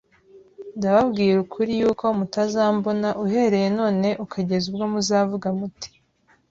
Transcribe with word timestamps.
«ndababwira 0.77 1.35
ukuri 1.45 1.71
yuko 1.81 2.05
mutazambona 2.17 3.09
uhereye 3.25 3.67
none 3.79 4.07
ukageza 4.25 4.65
ubwo 4.71 4.85
muzavuga 4.93 5.47
muti 5.59 5.89